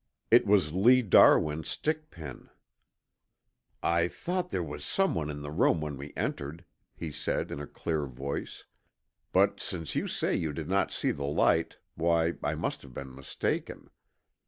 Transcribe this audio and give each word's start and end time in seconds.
It 0.31 0.47
was 0.47 0.73
Lee 0.73 1.03
Darwin's 1.03 1.69
stick 1.69 2.09
pin. 2.09 2.49
"I 3.83 4.07
thought 4.07 4.49
there 4.49 4.63
was 4.63 4.83
someone 4.83 5.29
in 5.29 5.43
the 5.43 5.51
room 5.51 5.79
when 5.79 5.95
we 5.95 6.11
entered," 6.17 6.65
he 6.95 7.11
said 7.11 7.51
in 7.51 7.59
a 7.59 7.67
clear 7.67 8.07
voice, 8.07 8.63
"but 9.31 9.59
since 9.59 9.93
you 9.93 10.07
say 10.07 10.35
you 10.35 10.53
did 10.53 10.67
not 10.67 10.91
see 10.91 11.11
the 11.11 11.25
light, 11.25 11.77
why 11.93 12.33
I 12.41 12.55
must 12.55 12.81
have 12.81 12.95
been 12.95 13.13
mistaken. 13.13 13.91